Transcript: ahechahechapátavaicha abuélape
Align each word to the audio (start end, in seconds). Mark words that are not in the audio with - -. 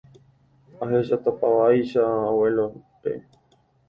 ahechahechapátavaicha 0.83 2.03
abuélape 2.31 3.11